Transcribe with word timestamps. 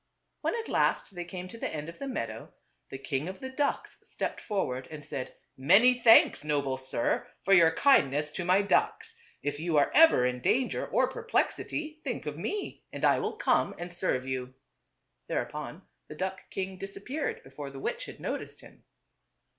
When 0.41 0.55
at 0.55 0.67
last 0.67 1.13
they 1.13 1.25
came 1.25 1.47
to 1.49 1.59
the 1.59 1.69
end 1.71 1.87
of 1.87 1.99
the 1.99 2.07
meadow, 2.07 2.51
the 2.89 2.97
king 2.97 3.27
of 3.27 3.39
the 3.39 3.51
ducks 3.51 3.99
stepped 4.01 4.41
forward 4.41 4.87
and 4.89 5.05
said," 5.05 5.35
Many 5.57 5.93
thanks, 5.93 6.43
noble 6.43 6.79
sir, 6.79 7.27
for 7.43 7.53
your 7.53 7.69
kindness 7.69 8.31
to 8.31 8.43
my 8.43 8.63
ducks. 8.63 9.15
If 9.43 9.59
you 9.59 9.77
are 9.77 9.91
ever 9.93 10.25
in 10.25 10.41
dan 10.41 10.69
ger 10.71 10.87
or 10.87 11.07
perplexity, 11.07 12.01
think 12.03 12.25
of 12.25 12.35
me 12.35 12.83
and 12.91 13.05
I 13.05 13.19
will 13.19 13.33
come 13.33 13.75
and 13.77 13.93
serve 13.93 14.25
you." 14.25 14.55
Thereupon 15.27 15.83
the 16.07 16.15
duck 16.15 16.49
king 16.49 16.79
dis 16.79 16.95
appeared 16.97 17.43
before 17.43 17.69
the 17.69 17.77
witch 17.79 18.05
had 18.05 18.19
noticed 18.19 18.61
him. 18.61 18.83